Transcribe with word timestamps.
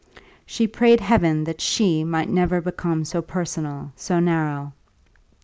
She 0.47 0.65
prayed 0.65 0.99
heaven 0.99 1.43
that 1.43 1.61
she 1.61 2.03
might 2.03 2.27
never 2.27 2.59
become 2.59 3.05
so 3.05 3.21
personal, 3.21 3.91
so 3.95 4.19
narrow. 4.19 4.73